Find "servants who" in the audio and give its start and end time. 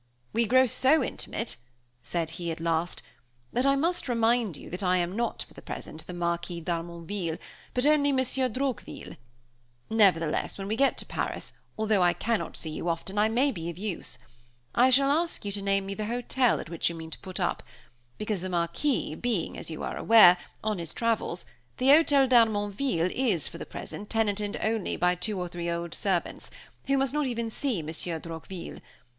25.93-26.97